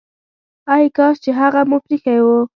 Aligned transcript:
ای 0.73 0.83
کاش 0.97 1.15
چي 1.23 1.31
هغه 1.39 1.61
مو 1.69 1.77
پريښی 1.85 2.17
وو! 2.25 2.37